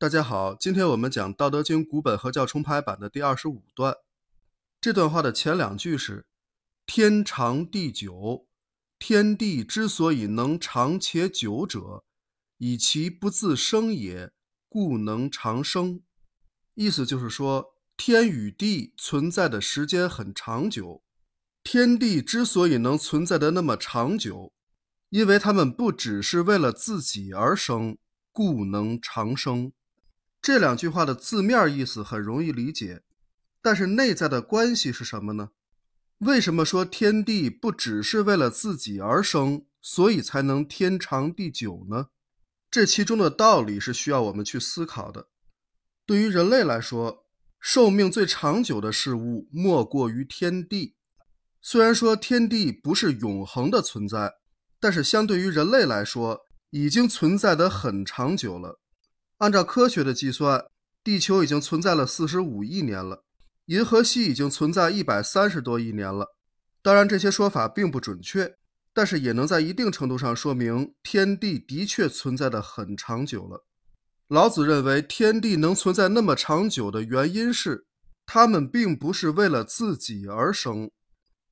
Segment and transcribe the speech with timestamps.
[0.00, 3.96] 大家好，今天我们讲《道德经》古本合教重排版的第二十五段。
[4.80, 6.24] 这段话的前两句是
[6.86, 8.46] “天长地久”，
[9.00, 12.04] 天地之所以能长且久者，
[12.58, 14.30] 以其不自生也，
[14.68, 16.00] 故能长生。
[16.74, 21.02] 意思就是说，天与地存在的时间很长久。
[21.64, 24.52] 天地之所以能存在的那么长久，
[25.08, 27.98] 因为它们不只是为了自己而生，
[28.30, 29.72] 故能长生。
[30.48, 33.02] 这两句话的字面意思很容易理解，
[33.60, 35.50] 但是内在的关系是什么呢？
[36.20, 42.06] 为什么说天地不只是为了自己而生，所以才能天长地久呢？
[42.70, 45.28] 这其中的道理是需要我们去思考的。
[46.06, 47.26] 对于人类来说，
[47.60, 50.94] 寿命最长久的事物莫过于天地。
[51.60, 54.32] 虽然说天地不是永恒的存在，
[54.80, 58.80] 但是相对于人类来说，已经存在得很长久了。
[59.38, 60.66] 按照科学的计算，
[61.04, 63.22] 地球已经存在了四十五亿年了，
[63.66, 66.34] 银河系已经存在一百三十多亿年了。
[66.82, 68.56] 当然，这些说法并不准确，
[68.92, 73.64] 但是也能在一定程度上说明天地的确存在的很长久了。
[74.26, 77.86] 老子认为，天地能存在那么长久的原因是，
[78.26, 80.90] 他们并不是为了自己而生。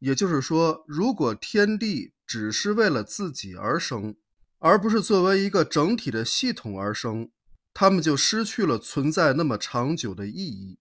[0.00, 4.14] 也就是说，如果天地只是为了自己而生，
[4.58, 7.30] 而不是作为一个整体的系统而生。
[7.72, 10.78] 他们就失去了存在那么长久的意义。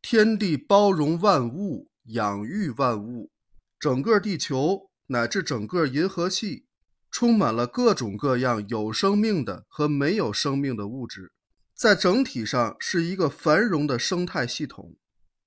[0.00, 3.30] 天地包容万物，养育万物，
[3.78, 6.66] 整个地球乃至整个银河系，
[7.10, 11.32] 充满了各种各样有生命的和没有生命的物质，
[11.74, 14.96] 在整体上是一个繁荣的生态系统。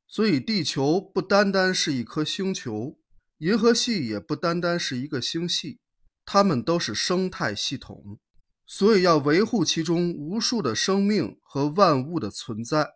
[0.08, 2.98] 所以，地球不单单是一颗星球，
[3.40, 5.80] 银河系也不单单是一个星系，
[6.24, 8.20] 它们都是生态系统。
[8.66, 12.96] 所以要维护其中无数的生命和万物的存在。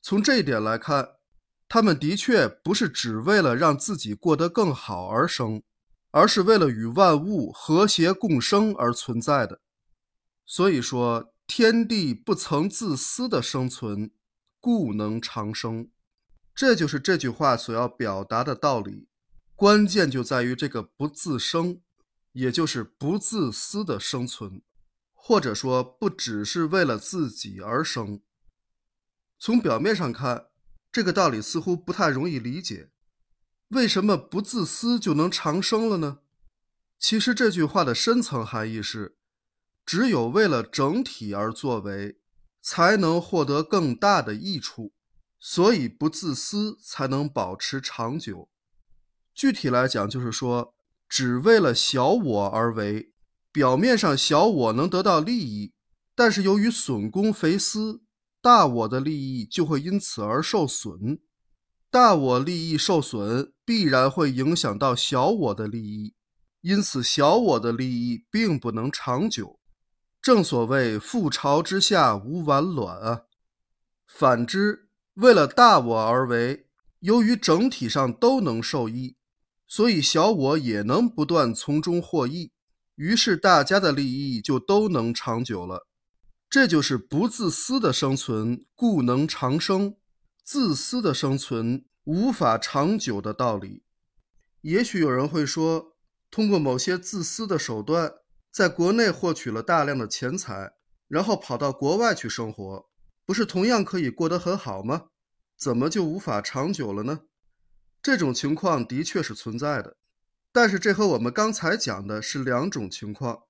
[0.00, 1.16] 从这一点来看，
[1.68, 5.62] 他们的确不是只为了让自己过得更好而生，
[6.10, 9.60] 而是为了与万物和谐共生而存在的。
[10.46, 14.10] 所以说，天地不曾自私的生存，
[14.60, 15.90] 故能长生。
[16.54, 19.08] 这就是这句话所要表达的道理。
[19.54, 21.80] 关键就在于这个不自生，
[22.32, 24.62] 也就是不自私的生存。
[25.20, 28.22] 或者说，不只是为了自己而生。
[29.38, 30.46] 从表面上看，
[30.90, 32.90] 这个道理似乎不太容易理解。
[33.68, 36.20] 为什么不自私就能长生了呢？
[36.98, 39.18] 其实这句话的深层含义是：
[39.84, 42.18] 只有为了整体而作为，
[42.62, 44.94] 才能获得更大的益处。
[45.38, 48.48] 所以不自私才能保持长久。
[49.34, 50.74] 具体来讲，就是说，
[51.08, 53.12] 只为了小我而为。
[53.58, 55.72] 表面上小我能得到利益，
[56.14, 58.02] 但是由于损公肥私，
[58.40, 61.18] 大我的利益就会因此而受损。
[61.90, 66.14] 大我利益受损，必然会影响到小我的利益，
[66.60, 69.58] 因此小我的利益并不能长久。
[70.22, 73.22] 正所谓覆巢之下无完卵啊。
[74.06, 76.68] 反之，为了大我而为，
[77.00, 79.16] 由于整体上都能受益，
[79.66, 82.52] 所以小我也能不断从中获益。
[82.98, 85.86] 于是大家的利益就都能长久了，
[86.50, 89.92] 这就是不自私的生存，故能长生；
[90.42, 93.84] 自私的生存无法长久的道理。
[94.62, 95.96] 也许有人会说，
[96.28, 98.12] 通过某些自私的手段，
[98.50, 100.72] 在国内获取了大量的钱财，
[101.06, 102.88] 然后跑到国外去生活，
[103.24, 105.10] 不是同样可以过得很好吗？
[105.56, 107.20] 怎么就无法长久了呢？
[108.02, 109.96] 这种情况的确是存在的。
[110.60, 113.44] 但是这和我们刚才讲的是两种情况。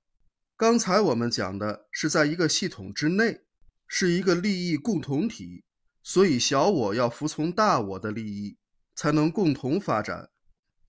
[0.59, 3.47] 刚才我们讲的是在一个系统之内，
[3.87, 5.65] 是一个利益共同体，
[6.03, 8.59] 所以小我要服从大我的利益，
[8.95, 10.29] 才能共同发展。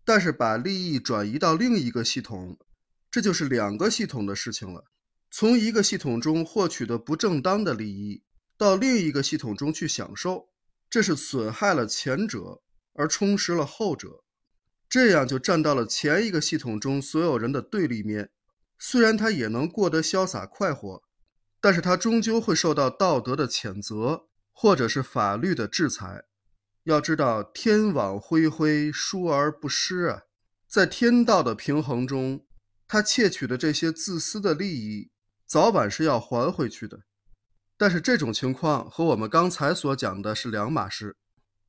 [0.04, 2.60] 但是把利益转移到另一个系统，
[3.10, 4.84] 这就是两个系统的事情了。
[5.32, 8.24] 从一个系统中获取的不正当的利益，
[8.58, 10.50] 到另一个系统中去享受，
[10.90, 12.62] 这是损害了前者，
[12.96, 14.26] 而充实了后者。
[14.90, 18.32] 这样就站到了前一个系统中所有人的对立面。
[18.80, 21.04] 虽然他也能过得潇洒快活，
[21.62, 26.24] 但是他终究会受到道德的谴责，或者是法律的制裁。
[26.86, 30.24] 要知道，天网恢恢，疏而不失啊！
[30.68, 32.46] 在天道的平衡中，
[32.88, 35.12] 他窃取的这些自私的利益，
[35.46, 37.02] 早晚是要还回去的。
[37.78, 41.18] 但是这种情况和我们刚才所讲的是两码事。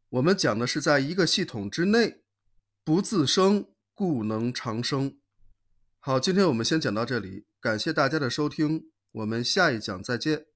[0.09, 2.20] 我们讲的是在一个系统之内。
[2.91, 5.17] 不自生，故能长生。
[6.01, 10.50] 好，今天我们先讲到这里，感谢大家的收听，我们下一讲再见。